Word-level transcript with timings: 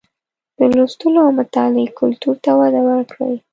د 0.57 0.59
لوستلو 0.73 1.19
او 1.25 1.31
مطالعې 1.39 1.95
کلتور 1.99 2.35
ته 2.43 2.51
وده 2.59 2.81
ورکړئ 2.89 3.35